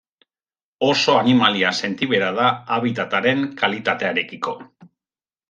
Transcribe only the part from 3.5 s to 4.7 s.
kalitatearekiko.